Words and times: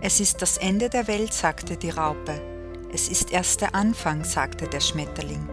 Es 0.00 0.20
ist 0.20 0.42
das 0.42 0.58
Ende 0.58 0.90
der 0.90 1.08
Welt, 1.08 1.32
sagte 1.32 1.76
die 1.76 1.90
Raupe. 1.90 2.40
Es 2.92 3.08
ist 3.08 3.32
erst 3.32 3.62
der 3.62 3.74
Anfang, 3.74 4.24
sagte 4.24 4.68
der 4.68 4.80
Schmetterling. 4.80 5.48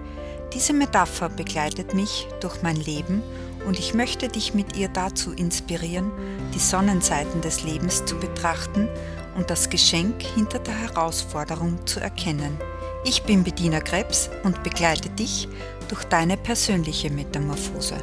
Diese 0.53 0.73
Metapher 0.73 1.29
begleitet 1.29 1.93
mich 1.93 2.27
durch 2.41 2.61
mein 2.61 2.75
Leben 2.75 3.23
und 3.65 3.79
ich 3.79 3.93
möchte 3.93 4.27
dich 4.27 4.53
mit 4.53 4.75
ihr 4.75 4.89
dazu 4.89 5.31
inspirieren, 5.31 6.11
die 6.53 6.59
Sonnenseiten 6.59 7.41
des 7.41 7.63
Lebens 7.63 8.05
zu 8.05 8.17
betrachten 8.17 8.89
und 9.35 9.49
das 9.49 9.69
Geschenk 9.69 10.21
hinter 10.21 10.59
der 10.59 10.77
Herausforderung 10.77 11.87
zu 11.87 12.01
erkennen. 12.01 12.59
Ich 13.05 13.23
bin 13.23 13.43
Bediener 13.43 13.81
Krebs 13.81 14.29
und 14.43 14.61
begleite 14.61 15.09
dich 15.09 15.47
durch 15.87 16.03
deine 16.03 16.37
persönliche 16.37 17.09
Metamorphose. 17.09 17.95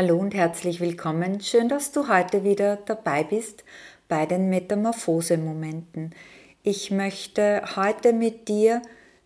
Hallo 0.00 0.16
und 0.16 0.32
herzlich 0.32 0.78
willkommen. 0.78 1.40
Schön, 1.40 1.68
dass 1.68 1.90
du 1.90 2.06
heute 2.06 2.44
wieder 2.44 2.76
dabei 2.76 3.24
bist 3.24 3.64
bei 4.06 4.26
den 4.26 4.48
Metamorphose-Momenten. 4.48 6.14
Ich 6.62 6.92
möchte 6.92 7.64
heute 7.74 8.12
mit 8.12 8.46
dir 8.46 8.80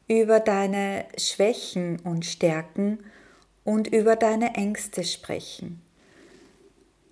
über 0.09 0.41
deine 0.41 1.05
Schwächen 1.19 2.01
und 2.05 2.25
Stärken 2.25 3.01
und 3.65 3.87
über 3.87 4.17
deine 4.17 4.55
Ängste 4.55 5.05
sprechen. 5.05 5.83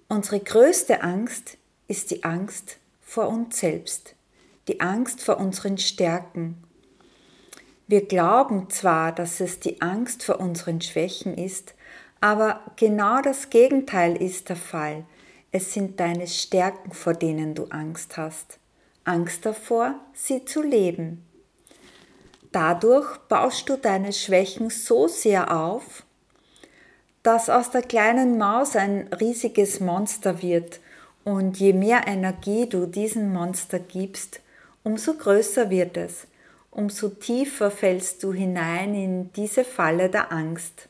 Unsere 0.08 0.40
größte 0.40 1.02
Angst 1.02 1.58
ist 1.86 2.12
die 2.12 2.24
Angst 2.24 2.78
vor 3.02 3.28
uns 3.28 3.60
selbst, 3.60 4.14
die 4.68 4.80
Angst 4.80 5.20
vor 5.20 5.36
unseren 5.36 5.76
Stärken. 5.76 6.64
Wir 7.88 8.06
glauben 8.06 8.70
zwar, 8.70 9.12
dass 9.12 9.38
es 9.38 9.60
die 9.60 9.82
Angst 9.82 10.24
vor 10.24 10.40
unseren 10.40 10.80
Schwächen 10.80 11.36
ist, 11.36 11.74
aber 12.20 12.60
genau 12.76 13.22
das 13.22 13.50
Gegenteil 13.50 14.20
ist 14.20 14.48
der 14.48 14.56
Fall. 14.56 15.04
Es 15.52 15.72
sind 15.72 15.98
deine 15.98 16.26
Stärken, 16.26 16.92
vor 16.92 17.14
denen 17.14 17.54
du 17.54 17.64
Angst 17.70 18.16
hast. 18.16 18.58
Angst 19.04 19.46
davor, 19.46 19.94
sie 20.12 20.44
zu 20.44 20.62
leben. 20.62 21.24
Dadurch 22.52 23.16
baust 23.28 23.68
du 23.68 23.76
deine 23.76 24.12
Schwächen 24.12 24.70
so 24.70 25.08
sehr 25.08 25.56
auf, 25.56 26.04
dass 27.22 27.48
aus 27.48 27.70
der 27.70 27.82
kleinen 27.82 28.38
Maus 28.38 28.76
ein 28.76 29.08
riesiges 29.20 29.80
Monster 29.80 30.42
wird 30.42 30.80
und 31.24 31.58
je 31.58 31.72
mehr 31.72 32.06
Energie 32.06 32.68
du 32.68 32.86
diesem 32.86 33.32
Monster 33.32 33.78
gibst, 33.78 34.40
umso 34.82 35.14
größer 35.14 35.70
wird 35.70 35.96
es, 35.96 36.26
umso 36.70 37.08
tiefer 37.08 37.70
fällst 37.70 38.22
du 38.22 38.32
hinein 38.32 38.94
in 38.94 39.32
diese 39.32 39.64
Falle 39.64 40.08
der 40.08 40.32
Angst. 40.32 40.89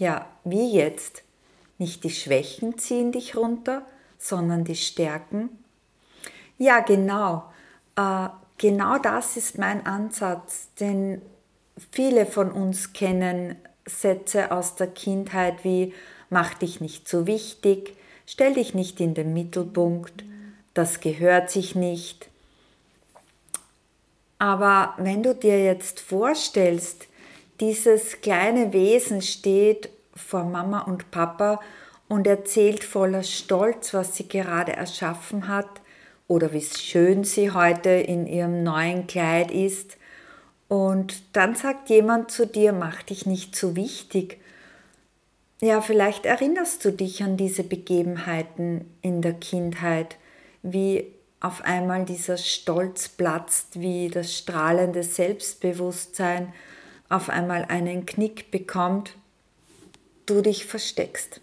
Ja, 0.00 0.24
wie 0.44 0.72
jetzt? 0.72 1.24
Nicht 1.76 2.04
die 2.04 2.10
Schwächen 2.10 2.78
ziehen 2.78 3.12
dich 3.12 3.36
runter, 3.36 3.82
sondern 4.16 4.64
die 4.64 4.74
Stärken? 4.74 5.50
Ja, 6.56 6.80
genau. 6.80 7.44
Äh, 7.96 8.28
genau 8.56 8.96
das 8.96 9.36
ist 9.36 9.58
mein 9.58 9.84
Ansatz, 9.84 10.68
denn 10.80 11.20
viele 11.92 12.24
von 12.24 12.50
uns 12.50 12.94
kennen 12.94 13.56
Sätze 13.84 14.52
aus 14.52 14.74
der 14.74 14.86
Kindheit 14.86 15.64
wie 15.64 15.92
mach 16.30 16.54
dich 16.54 16.80
nicht 16.80 17.06
so 17.06 17.26
wichtig, 17.26 17.94
stell 18.24 18.54
dich 18.54 18.72
nicht 18.72 19.00
in 19.00 19.12
den 19.12 19.34
Mittelpunkt, 19.34 20.24
das 20.72 21.00
gehört 21.00 21.50
sich 21.50 21.74
nicht. 21.74 22.30
Aber 24.38 24.94
wenn 24.96 25.22
du 25.22 25.34
dir 25.34 25.62
jetzt 25.62 26.00
vorstellst, 26.00 27.09
dieses 27.60 28.20
kleine 28.20 28.72
Wesen 28.72 29.22
steht 29.22 29.90
vor 30.14 30.44
Mama 30.44 30.80
und 30.80 31.10
Papa 31.10 31.60
und 32.08 32.26
erzählt 32.26 32.82
voller 32.82 33.22
Stolz, 33.22 33.94
was 33.94 34.16
sie 34.16 34.26
gerade 34.28 34.72
erschaffen 34.72 35.48
hat 35.48 35.68
oder 36.26 36.52
wie 36.52 36.62
schön 36.62 37.24
sie 37.24 37.50
heute 37.50 37.90
in 37.90 38.26
ihrem 38.26 38.62
neuen 38.62 39.06
Kleid 39.06 39.50
ist. 39.50 39.96
Und 40.68 41.22
dann 41.32 41.54
sagt 41.54 41.90
jemand 41.90 42.30
zu 42.30 42.46
dir, 42.46 42.72
mach 42.72 43.02
dich 43.02 43.26
nicht 43.26 43.54
zu 43.54 43.76
wichtig. 43.76 44.40
Ja, 45.60 45.80
vielleicht 45.80 46.26
erinnerst 46.26 46.84
du 46.84 46.92
dich 46.92 47.22
an 47.22 47.36
diese 47.36 47.64
Begebenheiten 47.64 48.90
in 49.02 49.20
der 49.20 49.34
Kindheit, 49.34 50.16
wie 50.62 51.06
auf 51.40 51.62
einmal 51.62 52.04
dieser 52.04 52.36
Stolz 52.36 53.08
platzt, 53.08 53.80
wie 53.80 54.08
das 54.08 54.36
strahlende 54.36 55.02
Selbstbewusstsein 55.02 56.52
auf 57.10 57.28
einmal 57.28 57.66
einen 57.66 58.06
Knick 58.06 58.50
bekommt, 58.50 59.16
du 60.24 60.40
dich 60.40 60.64
versteckst. 60.64 61.40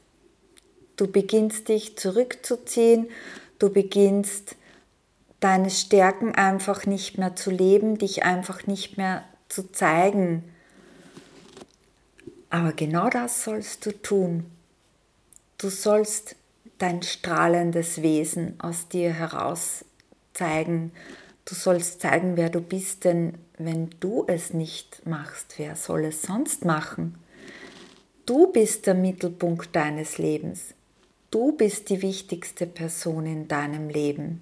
Du 0.96 1.12
beginnst 1.12 1.68
dich 1.68 1.98
zurückzuziehen, 1.98 3.08
du 3.60 3.70
beginnst 3.70 4.56
deine 5.40 5.70
Stärken 5.70 6.34
einfach 6.34 6.88
nicht 6.88 7.20
mehr 7.20 7.36
zu 7.36 7.52
leben, 7.52 8.00
dich 8.00 8.24
einfach 8.24 8.66
nicht 8.66 8.98
mehr 8.98 9.24
zu 9.50 9.72
zeigen. 9.72 10.44
Aber 12.50 12.72
genau 12.72 13.10
das 13.10 13.44
sollst 13.44 13.86
du 13.86 13.92
tun. 13.92 14.46
Du 15.58 15.70
sollst 15.70 16.36
dein 16.78 17.04
strahlendes 17.04 18.02
Wesen 18.02 18.60
aus 18.60 18.88
dir 18.88 19.12
heraus 19.12 19.84
zeigen. 20.34 20.92
Du 21.46 21.56
sollst 21.56 22.02
zeigen, 22.02 22.38
wer 22.38 22.50
du 22.50 22.62
bist, 22.62 23.04
denn 23.04 23.38
wenn 23.58 23.90
du 24.00 24.24
es 24.28 24.54
nicht 24.54 25.06
machst, 25.06 25.56
wer 25.58 25.76
soll 25.76 26.06
es 26.06 26.22
sonst 26.22 26.64
machen? 26.64 27.16
Du 28.26 28.52
bist 28.52 28.86
der 28.86 28.94
Mittelpunkt 28.94 29.76
deines 29.76 30.18
Lebens. 30.18 30.76
Du 31.32 31.54
bist 31.54 31.90
die 31.90 32.02
wichtigste 32.02 32.68
Person 32.68 33.26
in 33.26 33.48
deinem 33.48 33.90
Leben. 33.90 34.42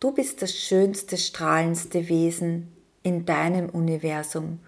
Du 0.00 0.12
bist 0.12 0.42
das 0.42 0.54
schönste, 0.54 1.16
strahlendste 1.16 2.08
Wesen 2.08 2.68
in 3.02 3.24
deinem 3.24 3.68
Universum. 3.68 4.60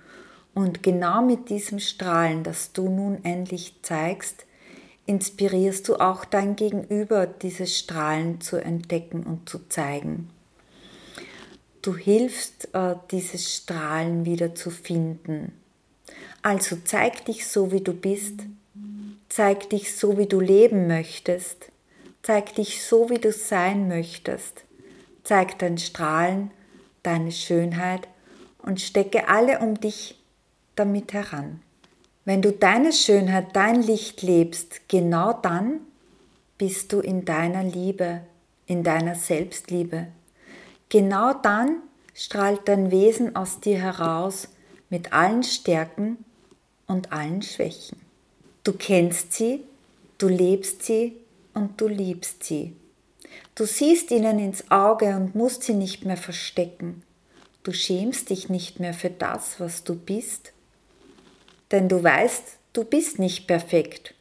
Und 0.54 0.82
genau 0.82 1.22
mit 1.22 1.48
diesem 1.48 1.78
Strahlen, 1.78 2.44
das 2.44 2.72
du 2.72 2.88
nun 2.88 3.24
endlich 3.24 3.76
zeigst, 3.82 4.44
inspirierst 5.06 5.88
du 5.88 5.96
auch 5.96 6.24
dein 6.24 6.56
Gegenüber, 6.56 7.26
dieses 7.26 7.76
Strahlen 7.76 8.40
zu 8.40 8.58
entdecken 8.58 9.24
und 9.24 9.48
zu 9.48 9.66
zeigen. 9.68 10.30
Du 11.82 11.96
hilfst, 11.96 12.68
äh, 12.74 12.94
dieses 13.10 13.54
Strahlen 13.54 14.24
wieder 14.24 14.54
zu 14.54 14.70
finden. 14.70 15.52
Also 16.40 16.76
zeig 16.84 17.24
dich 17.24 17.46
so, 17.46 17.72
wie 17.72 17.80
du 17.80 17.92
bist. 17.92 18.40
Zeig 19.28 19.70
dich 19.70 19.96
so, 19.96 20.18
wie 20.18 20.26
du 20.26 20.40
leben 20.40 20.86
möchtest. 20.86 21.72
Zeig 22.22 22.54
dich 22.54 22.84
so, 22.84 23.10
wie 23.10 23.18
du 23.18 23.32
sein 23.32 23.88
möchtest. 23.88 24.64
Zeig 25.24 25.58
dein 25.58 25.78
Strahlen, 25.78 26.50
deine 27.02 27.32
Schönheit 27.32 28.06
und 28.58 28.80
stecke 28.80 29.28
alle 29.28 29.58
um 29.58 29.80
dich 29.80 30.20
damit 30.76 31.12
heran. 31.12 31.60
Wenn 32.24 32.42
du 32.42 32.52
deine 32.52 32.92
Schönheit, 32.92 33.56
dein 33.56 33.82
Licht 33.82 34.22
lebst, 34.22 34.88
genau 34.88 35.32
dann 35.32 35.80
bist 36.58 36.92
du 36.92 37.00
in 37.00 37.24
deiner 37.24 37.64
Liebe, 37.64 38.20
in 38.66 38.84
deiner 38.84 39.16
Selbstliebe. 39.16 40.06
Genau 40.92 41.32
dann 41.32 41.78
strahlt 42.12 42.68
dein 42.68 42.90
Wesen 42.90 43.34
aus 43.34 43.60
dir 43.60 43.78
heraus 43.78 44.48
mit 44.90 45.14
allen 45.14 45.42
Stärken 45.42 46.22
und 46.86 47.12
allen 47.12 47.40
Schwächen. 47.40 47.98
Du 48.62 48.74
kennst 48.74 49.32
sie, 49.32 49.64
du 50.18 50.28
lebst 50.28 50.82
sie 50.82 51.16
und 51.54 51.80
du 51.80 51.88
liebst 51.88 52.44
sie. 52.44 52.76
Du 53.54 53.64
siehst 53.64 54.10
ihnen 54.10 54.38
ins 54.38 54.70
Auge 54.70 55.16
und 55.16 55.34
musst 55.34 55.62
sie 55.62 55.72
nicht 55.72 56.04
mehr 56.04 56.18
verstecken. 56.18 57.02
Du 57.62 57.72
schämst 57.72 58.28
dich 58.28 58.50
nicht 58.50 58.78
mehr 58.78 58.92
für 58.92 59.08
das, 59.08 59.60
was 59.60 59.84
du 59.84 59.94
bist, 59.94 60.52
denn 61.70 61.88
du 61.88 62.04
weißt, 62.04 62.58
du 62.74 62.84
bist 62.84 63.18
nicht 63.18 63.46
perfekt, 63.46 64.12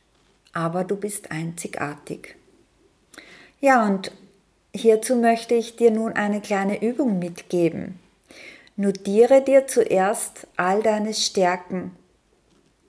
aber 0.53 0.85
du 0.85 0.95
bist 0.95 1.31
einzigartig. 1.31 2.37
Ja, 3.59 3.85
und 3.85 4.13
Hierzu 4.73 5.17
möchte 5.17 5.53
ich 5.53 5.75
dir 5.75 5.91
nun 5.91 6.13
eine 6.13 6.39
kleine 6.39 6.81
Übung 6.81 7.19
mitgeben. 7.19 7.99
Notiere 8.77 9.41
dir 9.41 9.67
zuerst 9.67 10.47
all 10.55 10.81
deine 10.81 11.13
Stärken 11.13 11.91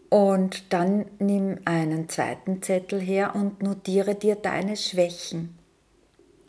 und 0.08 0.72
dann 0.72 1.06
nimm 1.18 1.58
einen 1.64 2.08
zweiten 2.08 2.62
Zettel 2.62 3.00
her 3.00 3.34
und 3.34 3.62
notiere 3.62 4.14
dir 4.14 4.36
deine 4.36 4.76
Schwächen. 4.76 5.58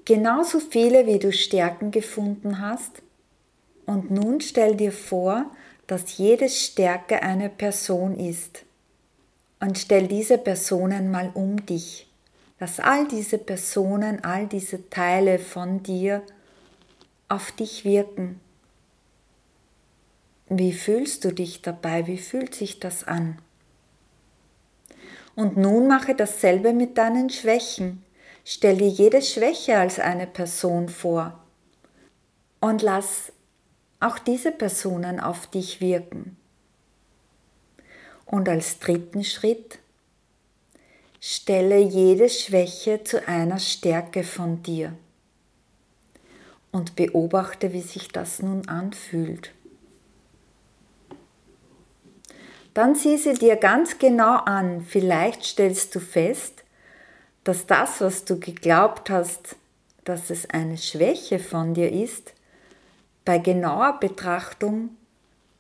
Genauso 0.06 0.60
viele, 0.60 1.08
wie 1.08 1.18
du 1.18 1.32
Stärken 1.32 1.90
gefunden 1.90 2.60
hast. 2.60 3.02
Und 3.86 4.12
nun 4.12 4.40
stell 4.40 4.76
dir 4.76 4.92
vor, 4.92 5.50
dass 5.88 6.18
jede 6.18 6.48
Stärke 6.48 7.24
eine 7.24 7.50
Person 7.50 8.18
ist. 8.18 8.66
Und 9.60 9.78
stell 9.80 10.08
diese 10.08 10.38
Personen 10.38 11.10
mal 11.10 11.32
um 11.34 11.66
dich 11.66 12.08
dass 12.64 12.80
all 12.80 13.06
diese 13.10 13.40
Personen, 13.40 14.24
all 14.24 14.48
diese 14.48 14.90
Teile 14.90 15.38
von 15.38 15.84
dir 15.84 16.24
auf 17.28 17.52
dich 17.52 17.84
wirken. 17.84 18.40
Wie 20.48 20.72
fühlst 20.72 21.26
du 21.26 21.34
dich 21.34 21.62
dabei? 21.62 22.08
Wie 22.08 22.18
fühlt 22.18 22.56
sich 22.56 22.80
das 22.80 23.04
an? 23.04 23.38
Und 25.36 25.58
nun 25.58 25.90
mache 25.90 26.16
dasselbe 26.16 26.72
mit 26.72 26.98
deinen 26.98 27.30
Schwächen. 27.30 28.02
Stell 28.46 28.78
dir 28.78 28.88
jede 28.88 29.22
Schwäche 29.22 29.78
als 29.78 30.00
eine 30.00 30.26
Person 30.26 30.88
vor 30.88 31.44
und 32.62 32.82
lass 32.82 33.34
auch 34.00 34.20
diese 34.20 34.54
Personen 34.54 35.20
auf 35.20 35.48
dich 35.48 35.82
wirken. 35.82 36.38
Und 38.26 38.48
als 38.48 38.80
dritten 38.80 39.26
Schritt, 39.26 39.80
stelle 41.26 41.78
jede 41.78 42.28
Schwäche 42.28 43.02
zu 43.06 43.26
einer 43.26 43.58
Stärke 43.58 44.26
von 44.26 44.62
dir 44.62 44.92
und 46.74 46.98
beobachte, 46.98 47.72
wie 47.72 47.82
sich 47.82 48.10
das 48.10 48.42
nun 48.42 48.68
anfühlt. 48.68 49.54
Dann 52.74 52.96
sieh 52.96 53.16
sie 53.16 53.36
dir 53.36 53.56
ganz 53.56 54.00
genau 54.00 54.36
an. 54.36 54.82
Vielleicht 54.82 55.46
stellst 55.46 55.96
du 55.96 56.02
fest, 56.02 56.66
dass 57.46 57.68
das, 57.68 58.02
was 58.02 58.26
du 58.26 58.38
geglaubt 58.38 59.10
hast, 59.10 59.56
dass 60.04 60.30
es 60.30 60.50
eine 60.50 60.78
Schwäche 60.78 61.40
von 61.40 61.74
dir 61.74 61.90
ist, 61.90 62.34
bei 63.24 63.38
genauer 63.38 63.98
Betrachtung 64.02 64.90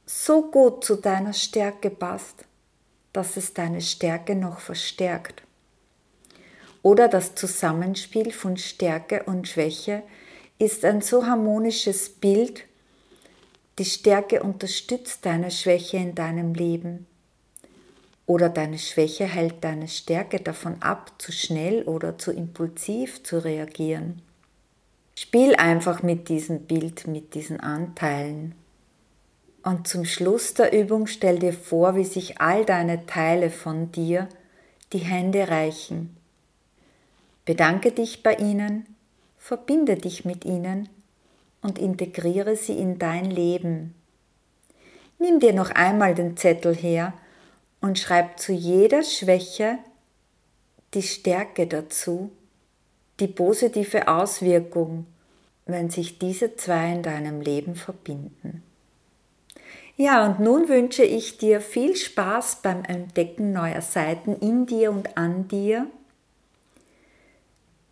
so 0.06 0.52
gut 0.52 0.84
zu 0.84 0.98
deiner 0.98 1.32
Stärke 1.32 1.90
passt, 1.90 2.44
dass 3.14 3.38
es 3.38 3.54
deine 3.54 3.80
Stärke 3.80 4.36
noch 4.36 4.60
verstärkt. 4.60 5.44
Oder 6.84 7.08
das 7.08 7.34
Zusammenspiel 7.34 8.32
von 8.32 8.58
Stärke 8.58 9.24
und 9.24 9.48
Schwäche 9.48 10.04
ist 10.60 10.86
ein 10.86 11.02
so 11.02 11.26
harmonisches 11.26 12.10
Bild, 12.10 12.66
die 13.80 13.86
Stärke 13.86 14.44
unterstützt 14.44 15.26
deine 15.26 15.50
Schwäche 15.50 15.98
in 15.98 16.14
deinem 16.14 16.54
Leben. 16.54 17.08
Oder 18.26 18.50
deine 18.50 18.78
Schwäche 18.78 19.26
hält 19.26 19.64
deine 19.64 19.88
Stärke 19.88 20.40
davon 20.40 20.82
ab, 20.82 21.14
zu 21.18 21.32
schnell 21.32 21.84
oder 21.84 22.18
zu 22.18 22.32
impulsiv 22.32 23.24
zu 23.24 23.44
reagieren. 23.44 24.22
Spiel 25.16 25.56
einfach 25.56 26.04
mit 26.04 26.30
diesem 26.30 26.62
Bild, 26.62 27.08
mit 27.08 27.34
diesen 27.34 27.60
Anteilen. 27.60 28.56
Und 29.64 29.88
zum 29.88 30.04
Schluss 30.04 30.54
der 30.54 30.74
Übung 30.74 31.08
stell 31.08 31.40
dir 31.40 31.54
vor, 31.54 31.96
wie 31.96 32.04
sich 32.04 32.42
all 32.42 32.66
deine 32.66 33.06
Teile 33.06 33.50
von 33.50 33.92
dir 33.92 34.28
die 34.92 35.00
Hände 35.00 35.48
reichen. 35.48 36.18
Bedanke 37.46 37.92
dich 37.92 38.24
bei 38.24 38.36
ihnen, 38.36 38.86
verbinde 39.38 39.96
dich 39.96 40.24
mit 40.24 40.46
ihnen 40.46 40.90
und 41.62 41.78
integriere 41.80 42.56
sie 42.56 42.78
in 42.78 43.00
dein 43.00 43.30
Leben. 43.30 43.96
Nimm 45.20 45.40
dir 45.40 45.54
noch 45.54 45.72
einmal 45.72 46.16
den 46.16 46.38
Zettel 46.38 46.76
her 46.76 47.14
und 47.82 48.00
schreib 48.00 48.40
zu 48.40 48.54
jeder 48.54 49.04
Schwäche 49.04 49.78
die 50.94 51.02
Stärke 51.02 51.68
dazu, 51.68 52.32
die 53.20 53.28
positive 53.28 54.08
Auswirkung, 54.08 55.06
wenn 55.66 55.90
sich 55.90 56.20
diese 56.20 56.56
zwei 56.56 56.94
in 56.94 57.04
deinem 57.04 57.42
Leben 57.42 57.76
verbinden. 57.76 58.64
Ja, 59.96 60.26
und 60.26 60.40
nun 60.40 60.70
wünsche 60.70 61.04
ich 61.04 61.38
dir 61.38 61.62
viel 61.62 61.96
Spaß 61.96 62.62
beim 62.64 62.84
Entdecken 62.84 63.54
neuer 63.54 63.82
Seiten 63.82 64.36
in 64.36 64.66
dir 64.66 64.92
und 64.92 65.18
an 65.18 65.48
dir. 65.48 65.88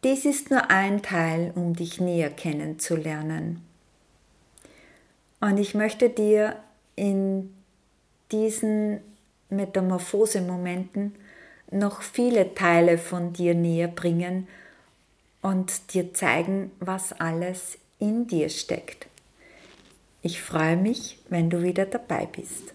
Dies 0.03 0.25
ist 0.25 0.49
nur 0.49 0.71
ein 0.71 1.03
Teil, 1.03 1.51
um 1.53 1.75
dich 1.75 2.01
näher 2.01 2.31
kennenzulernen. 2.31 3.61
Und 5.39 5.57
ich 5.59 5.75
möchte 5.75 6.09
dir 6.09 6.55
in 6.95 7.53
diesen 8.31 9.01
Metamorphosemomenten 9.49 11.13
noch 11.69 12.01
viele 12.01 12.55
Teile 12.55 12.97
von 12.97 13.33
dir 13.33 13.53
näher 13.53 13.87
bringen 13.87 14.47
und 15.41 15.93
dir 15.93 16.13
zeigen, 16.13 16.71
was 16.79 17.13
alles 17.13 17.77
in 17.99 18.27
dir 18.27 18.49
steckt. 18.49 19.07
Ich 20.23 20.41
freue 20.41 20.77
mich, 20.77 21.19
wenn 21.29 21.49
du 21.49 21.61
wieder 21.61 21.85
dabei 21.85 22.25
bist. 22.25 22.73